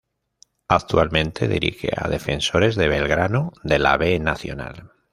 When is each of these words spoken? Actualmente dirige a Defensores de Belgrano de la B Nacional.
Actualmente 0.67 1.47
dirige 1.47 1.91
a 1.95 2.09
Defensores 2.09 2.75
de 2.75 2.87
Belgrano 2.87 3.51
de 3.61 3.77
la 3.77 3.97
B 3.97 4.17
Nacional. 4.17 4.89